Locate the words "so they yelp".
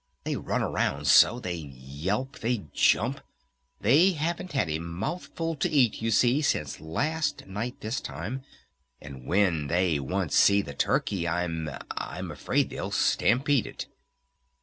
1.05-2.39